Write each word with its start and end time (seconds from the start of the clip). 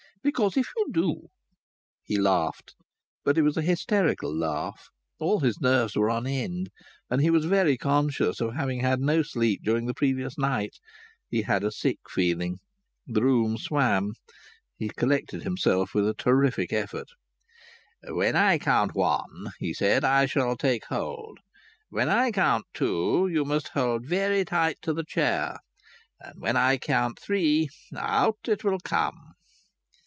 "Because 0.23 0.55
if 0.55 0.67
you 0.77 0.85
do" 0.91 1.27
He 2.05 2.15
laughed. 2.19 2.75
But 3.25 3.39
it 3.39 3.41
was 3.41 3.57
a 3.57 3.63
hysterical 3.63 4.31
laugh. 4.31 4.89
All 5.17 5.39
his 5.39 5.59
nerves 5.59 5.95
were 5.95 6.11
on 6.11 6.27
end. 6.27 6.69
And 7.09 7.21
he 7.23 7.31
was 7.31 7.45
very 7.45 7.75
conscious 7.75 8.39
of 8.39 8.53
having 8.53 8.81
had 8.81 8.99
no 8.99 9.23
sleep 9.23 9.61
during 9.63 9.87
the 9.87 9.95
previous 9.95 10.37
night. 10.37 10.75
He 11.27 11.41
had 11.41 11.63
a 11.63 11.71
sick 11.71 11.97
feeling. 12.07 12.59
The 13.07 13.23
room 13.23 13.57
swam. 13.57 14.13
He 14.77 14.89
collected 14.89 15.41
himself 15.41 15.95
with 15.95 16.07
a 16.07 16.13
terrific 16.13 16.71
effort. 16.71 17.07
"When 18.03 18.35
I 18.35 18.59
count 18.59 18.93
one," 18.93 19.49
he 19.57 19.73
said, 19.73 20.03
"I 20.03 20.27
shall 20.27 20.55
take 20.55 20.85
hold; 20.85 21.39
when 21.89 22.09
I 22.09 22.29
count 22.29 22.65
two 22.75 23.27
you 23.31 23.43
must 23.43 23.69
hold 23.69 24.05
very 24.05 24.45
tight 24.45 24.77
to 24.83 24.93
the 24.93 25.03
chair; 25.03 25.57
and 26.19 26.39
when 26.39 26.57
I 26.57 26.77
count 26.77 27.17
three, 27.19 27.69
out 27.97 28.37
it 28.45 28.63
will 28.63 28.79
come." 28.81 29.15